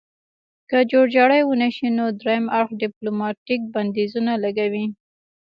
که 0.69 0.77
جوړجاړی 0.91 1.41
ونشي 1.45 1.87
نو 1.97 2.05
دریم 2.21 2.45
اړخ 2.59 2.69
ډیپلوماتیک 2.81 3.61
بندیزونه 3.73 4.31
لګوي 4.43 4.85